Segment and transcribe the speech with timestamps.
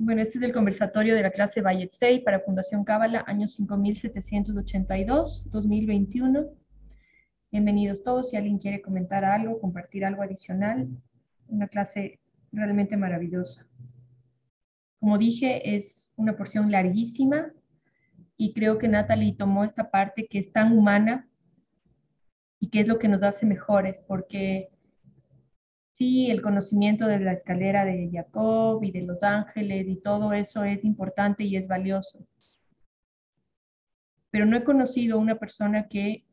[0.00, 1.60] Bueno, este es el conversatorio de la clase
[1.90, 6.46] 6 para Fundación Cábala, año 5782, 2021.
[7.50, 8.30] Bienvenidos todos.
[8.30, 10.86] Si alguien quiere comentar algo, compartir algo adicional,
[11.48, 12.20] una clase
[12.52, 13.66] realmente maravillosa.
[15.00, 17.50] Como dije, es una porción larguísima
[18.36, 21.28] y creo que Natalie tomó esta parte que es tan humana
[22.60, 24.70] y que es lo que nos hace mejores, porque
[25.98, 30.62] Sí, el conocimiento de la escalera de Jacob y de los ángeles y todo eso
[30.62, 32.24] es importante y es valioso.
[34.30, 36.24] Pero no he conocido una persona que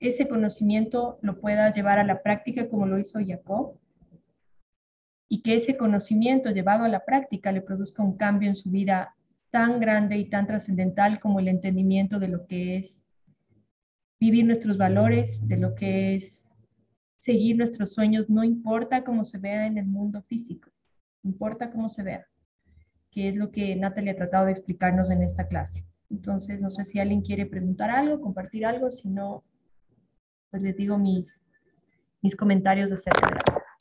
[0.00, 3.78] ese conocimiento lo pueda llevar a la práctica como lo hizo Jacob
[5.28, 9.14] y que ese conocimiento llevado a la práctica le produzca un cambio en su vida
[9.52, 13.06] tan grande y tan trascendental como el entendimiento de lo que es
[14.18, 16.39] vivir nuestros valores, de lo que es
[17.20, 20.70] seguir nuestros sueños, no importa cómo se vea en el mundo físico,
[21.22, 22.26] importa cómo se vea,
[23.10, 25.84] que es lo que Natalia ha tratado de explicarnos en esta clase.
[26.08, 29.44] Entonces, no sé si alguien quiere preguntar algo, compartir algo, si no,
[30.50, 31.46] pues les digo mis,
[32.22, 33.74] mis comentarios acerca de la clase.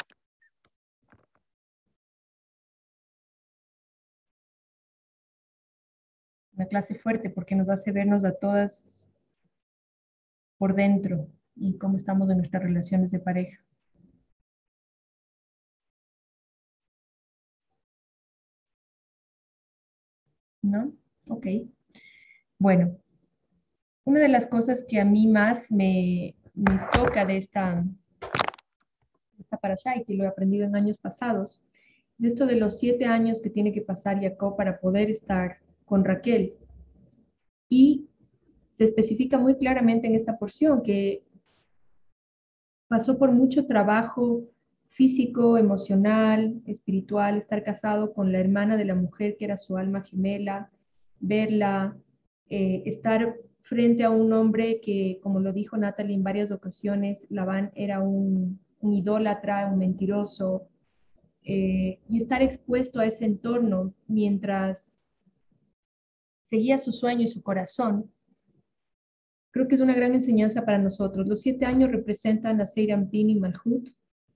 [6.54, 9.10] Una clase fuerte porque nos hace vernos a todas
[10.58, 11.30] por dentro,
[11.60, 13.60] y cómo estamos en nuestras relaciones de pareja.
[20.62, 20.94] ¿No?
[21.28, 21.48] Ok.
[22.58, 22.98] Bueno,
[24.04, 26.36] una de las cosas que a mí más me,
[26.94, 27.86] toca de esta,
[29.38, 31.62] esta parasha y que lo he aprendido en años pasados,
[32.20, 36.04] es esto de los siete años que tiene que pasar Jacob para poder estar con
[36.04, 36.54] Raquel.
[37.70, 38.10] Y
[38.74, 41.24] se especifica muy claramente en esta porción que
[42.90, 44.44] pasó por mucho trabajo
[44.88, 50.02] físico, emocional, espiritual, estar casado con la hermana de la mujer que era su alma
[50.02, 50.72] gemela,
[51.20, 51.96] verla,
[52.50, 57.72] eh, estar frente a un hombre que, como lo dijo Natalie en varias ocasiones, Labán
[57.76, 60.68] era un, idólatra, un mentiroso,
[61.44, 65.00] eh, y estar expuesto a ese entorno mientras
[66.44, 68.12] seguía su sueño y su corazón,
[69.52, 71.28] Creo que es una gran enseñanza para nosotros.
[71.28, 73.90] Los siete años representan a Seyrampin y Malhut.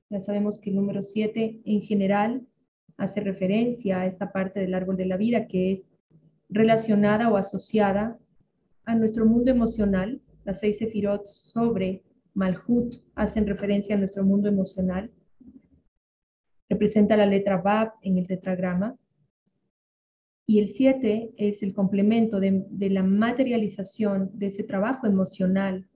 [0.10, 2.48] Ya sabemos que el número siete en general
[2.98, 5.94] hace referencia a esta parte del árbol de la vida que es
[6.50, 8.18] relacionada o asociada
[8.86, 10.22] a nuestro mundo emocional.
[10.46, 12.04] Las seis sefirot sobre
[12.34, 15.12] Malhut hacen referencia a nuestro mundo emocional.
[16.70, 18.96] Representa la letra Bab en el tetragrama
[20.46, 25.88] y el 7 es el complemento de, la materialización de ese trabajo emocional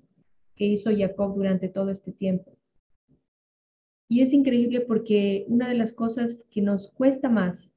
[0.56, 2.58] que hizo Jacob durante todo este tiempo.
[4.10, 7.74] Y es increíble porque una de las cosas que nos cuesta más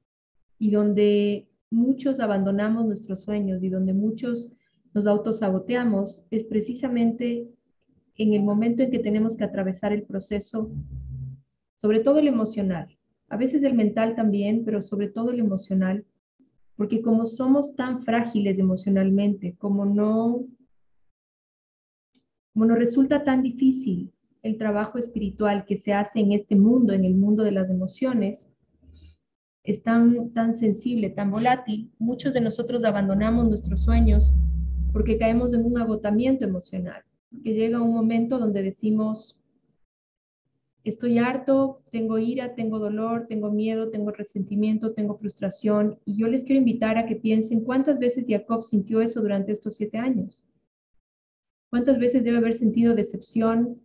[0.59, 4.48] y donde muchos abandonamos nuestros sueños y donde muchos
[4.94, 7.48] nos autosaboteamos es precisamente
[8.16, 10.70] en el momento en que tenemos que atravesar el proceso,
[11.76, 12.97] sobre todo el emocional,
[13.28, 16.04] a veces el mental también, pero sobre todo el emocional,
[16.80, 20.46] porque como somos tan frágiles emocionalmente, como no,
[22.54, 24.10] como nos resulta tan difícil
[24.42, 28.48] el trabajo espiritual que se hace en este mundo, en el mundo de las emociones,
[29.62, 34.32] es tan, tan sensible, tan volátil, muchos de nosotros abandonamos nuestros sueños
[34.91, 37.02] porque caemos en un agotamiento emocional,
[37.44, 39.38] que llega un momento donde decimos,
[40.84, 45.98] estoy harto, tengo ira, tengo dolor, tengo miedo, tengo resentimiento, tengo frustración.
[46.04, 49.76] Y yo les quiero invitar a que piensen cuántas veces Jacob sintió eso durante estos
[49.76, 50.44] siete años.
[51.70, 53.80] ¿Cuántas veces debe haber sentido decepción?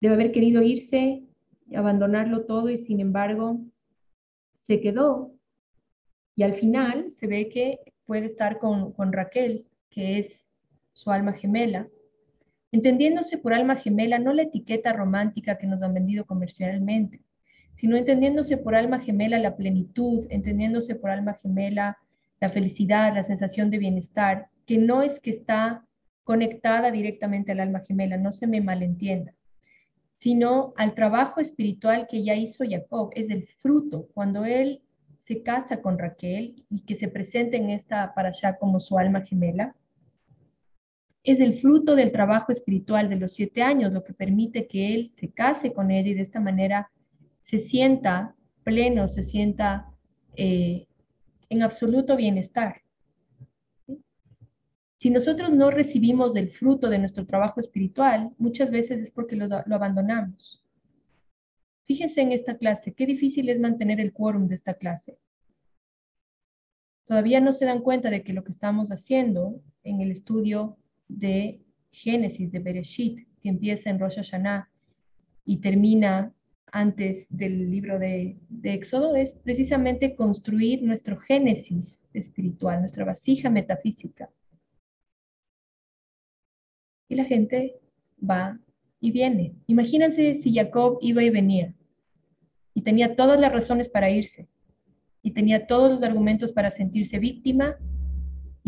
[0.00, 1.22] Debe haber querido irse,
[1.74, 3.60] abandonarlo todo y sin embargo
[4.58, 5.32] se quedó.
[6.36, 10.46] Y al final se ve que puede estar con, con Raquel, que es
[10.92, 11.88] su alma gemela,
[12.72, 17.20] entendiéndose por alma gemela no la etiqueta romántica que nos han vendido comercialmente,
[17.74, 21.98] sino entendiéndose por alma gemela la plenitud, entendiéndose por alma gemela
[22.40, 25.86] la felicidad, la sensación de bienestar, que no es que está
[26.24, 29.32] conectada directamente al alma gemela, no se me malentienda,
[30.16, 34.82] sino al trabajo espiritual que ya hizo Jacob, es el fruto, cuando él
[35.20, 39.74] se casa con Raquel y que se presenta en esta allá como su alma gemela,
[41.22, 45.12] es el fruto del trabajo espiritual de los siete años, lo que permite que él
[45.14, 46.90] se case con ella y de esta manera
[47.42, 48.34] se sienta
[48.64, 49.90] pleno, se sienta
[50.36, 50.86] eh,
[51.48, 52.82] en absoluto bienestar.
[54.96, 59.46] Si nosotros no recibimos del fruto de nuestro trabajo espiritual, muchas veces es porque lo,
[59.46, 60.62] lo abandonamos.
[61.86, 65.18] Fíjense en esta clase, qué difícil es mantener el quórum de esta clase.
[67.06, 70.76] todavía no se dan cuenta de que lo que estamos haciendo en el estudio
[71.08, 71.60] de
[71.90, 74.70] Génesis, de Bereshit, que empieza en Rosh Hashanah
[75.44, 76.32] y termina
[76.70, 84.30] antes del libro de, de, Éxodo, es precisamente construir nuestro Génesis espiritual, nuestra vasija metafísica.
[87.08, 87.80] Y la gente
[88.22, 88.58] va
[89.00, 89.54] y viene.
[89.66, 91.74] Imagínense si Jacob iba y venía
[92.74, 94.48] y tenía todas las razones para irse
[95.22, 97.76] y tenía todos los argumentos para sentirse víctima,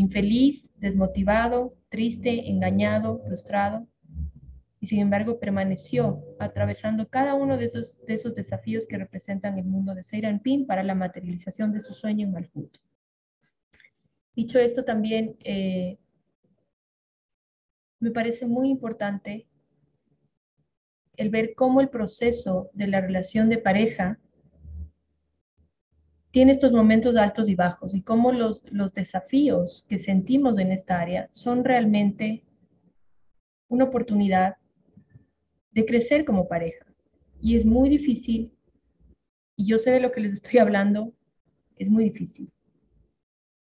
[0.00, 3.86] infeliz, desmotivado, triste, engañado, frustrado.
[4.80, 9.66] Y sin embargo permaneció atravesando cada uno de esos, de esos desafíos que representan el
[9.66, 12.78] mundo de Seiran Pin para la materialización de su sueño en Malhut.
[14.34, 15.98] Dicho esto, también eh,
[17.98, 19.46] me parece muy importante
[21.18, 24.18] el ver cómo el proceso de la relación de pareja
[26.30, 28.62] tiene estos momentos altos y bajos y cómo los,
[28.94, 32.44] desafíos que sentimos en esta área son realmente
[33.68, 34.56] una oportunidad
[35.72, 36.86] de crecer como pareja.
[37.40, 38.52] Y es muy difícil,
[39.56, 41.12] y yo sé de lo que les estoy hablando,
[41.76, 42.50] es muy difícil.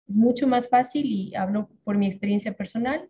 [0.07, 3.09] Es mucho más fácil, y hablo por mi experiencia personal,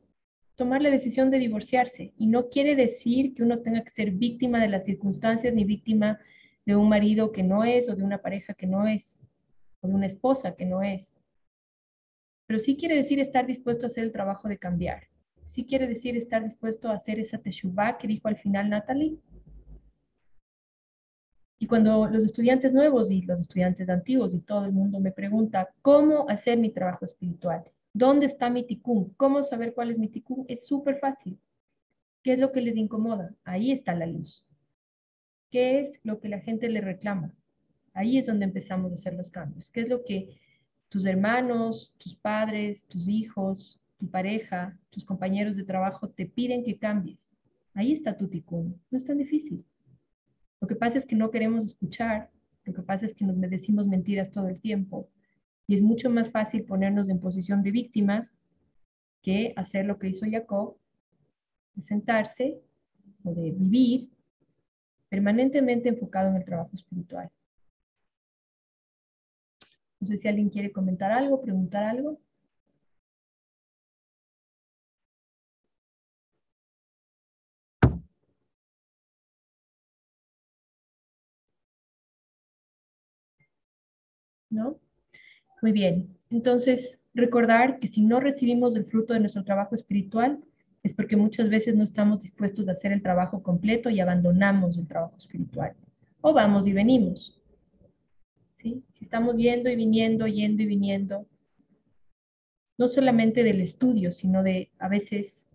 [0.55, 2.13] tomar la decisión de divorciarse.
[2.17, 6.19] Y no quiere decir que uno tenga que ser víctima de las circunstancias ni víctima
[6.65, 9.21] de un marido que no es o de una pareja que no es
[9.87, 11.19] de una esposa que no es.
[12.45, 15.07] Pero sí quiere decir estar dispuesto a hacer el trabajo de cambiar.
[15.47, 19.17] Sí quiere decir estar dispuesto a hacer esa teshuvah que dijo al final Natalie.
[21.59, 25.73] Y cuando los estudiantes nuevos y los estudiantes antiguos y todo el mundo me pregunta
[25.81, 27.63] cómo hacer mi trabajo espiritual,
[27.97, 29.15] ¿Dónde está mi ticún?
[29.17, 30.45] ¿Cómo saber cuál es mi ticún?
[30.47, 31.39] Es súper fácil.
[32.21, 33.33] ¿Qué es lo que les incomoda?
[33.43, 34.45] Ahí está la luz.
[35.49, 37.33] ¿Qué es lo que la gente le reclama?
[37.97, 39.71] Ahí es donde empezamos a hacer los cambios.
[39.71, 40.37] ¿Qué es lo que
[40.87, 46.77] tus hermanos, tus padres, tus hijos, tu pareja, tus compañeros de trabajo te piden que
[46.77, 47.33] cambies?
[47.73, 48.79] Ahí está tu ticún.
[48.91, 49.65] No es tan difícil.
[50.61, 52.29] Lo que pasa es que no queremos escuchar.
[52.65, 55.09] Lo que pasa es que nos decimos mentiras todo el tiempo
[55.65, 58.37] y es mucho más fácil ponernos en posición de víctimas
[59.23, 60.77] que hacer lo que hizo Jacob,
[61.81, 62.61] sentarse
[63.23, 64.11] o de vivir
[65.09, 67.31] permanentemente enfocado en el trabajo espiritual.
[69.99, 72.19] No sé si alguien quiere comentar algo, preguntar algo.
[84.49, 84.77] ¿No?
[85.61, 90.39] Muy bien, entonces recordar que si no recibimos el fruto de nuestro trabajo espiritual,
[90.83, 94.87] es porque muchas veces no estamos dispuestos a hacer el trabajo completo y abandonamos el
[94.87, 95.73] trabajo espiritual.
[96.21, 97.36] O vamos y venimos.
[98.93, 101.25] Si estamos yendo y viniendo, yendo y viniendo,
[102.77, 105.49] no solamente del estudio, sino de a veces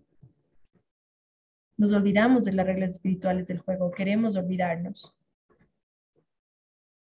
[1.76, 5.16] nos olvidamos de las reglas espirituales del juego, queremos olvidarnos.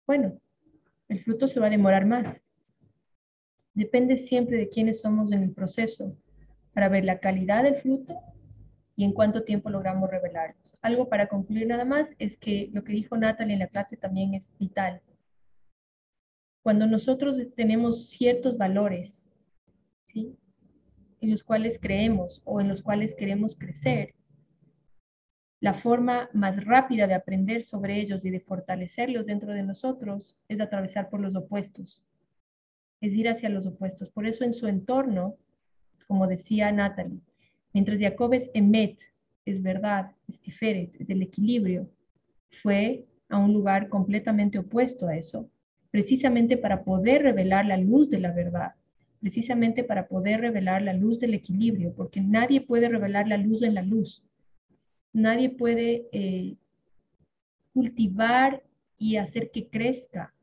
[0.05, 0.39] Bueno,
[1.07, 2.41] el fruto se va a demorar más.
[3.73, 6.15] Depende siempre de quiénes somos en el proceso
[6.73, 8.19] para ver la calidad del fruto
[8.95, 10.77] y en cuánto tiempo logramos revelarlos.
[10.81, 14.33] Algo para concluir nada más es que lo que dijo Natalie en la clase también
[14.33, 15.01] es vital.
[16.63, 19.29] Cuando nosotros tenemos ciertos valores
[20.07, 20.35] ¿sí?
[21.21, 24.15] en los cuales creemos o en los cuales queremos crecer,
[25.59, 30.59] la forma más rápida de aprender sobre ellos y de fortalecerlos dentro de nosotros es
[30.59, 32.01] atravesar por los opuestos
[33.03, 34.09] es ir hacia los opuestos.
[34.09, 35.35] Por eso en su entorno,
[36.07, 37.19] como decía Natalie,
[37.73, 38.97] mientras Jacob es emet,
[39.45, 41.89] es verdad, es tiferet, es el equilibrio,
[42.49, 45.49] fue a un lugar completamente opuesto a eso,
[45.93, 48.73] precisamente para poder revelar la luz de la verdad,
[49.19, 53.75] precisamente para poder revelar la luz del equilibrio, porque nadie puede revelar la luz en
[53.75, 54.23] la luz.
[55.13, 56.55] Nadie puede eh,
[57.75, 58.63] cultivar
[58.97, 60.33] y hacer que crezca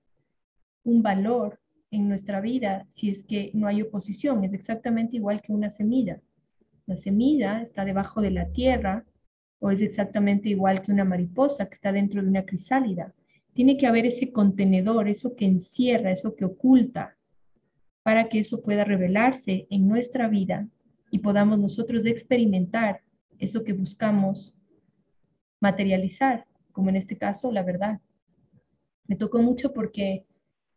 [0.85, 1.59] un valor
[1.91, 4.45] en nuestra vida si es que no hay oposición.
[4.45, 6.21] Es exactamente igual que una semilla.
[6.87, 9.05] La semilla está debajo de la tierra
[9.59, 13.13] o es exactamente igual que una mariposa que está dentro de una crisálida.
[13.61, 17.19] Tiene que haber ese contenedor, eso que encierra, eso que oculta,
[18.03, 20.67] para que eso pueda revelarse en nuestra vida
[21.11, 23.03] y podamos nosotros experimentar
[23.39, 24.59] eso que buscamos
[25.61, 28.01] materializar, como en este caso la verdad.
[29.07, 30.25] Me tocó mucho porque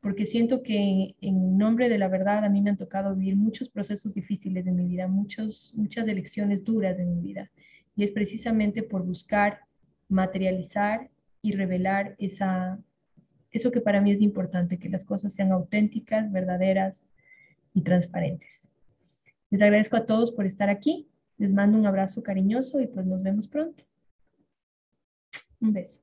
[0.02, 3.70] porque siento que en nombre de la verdad a mí me han tocado vivir muchos
[3.70, 7.50] procesos difíciles de mi vida, muchos, muchas elecciones duras de mi vida.
[7.96, 9.62] Y es precisamente por buscar
[10.10, 11.13] materializar
[11.44, 12.80] y revelar esa,
[13.52, 17.06] eso que para mí es importante, que las cosas sean auténticas, verdaderas,
[17.74, 18.70] y transparentes.
[19.50, 21.10] Les agradezco a todos por estar aquí.
[21.38, 23.84] Les mando un abrazo cariñoso y pues nos vemos pronto.
[25.60, 26.02] Un beso.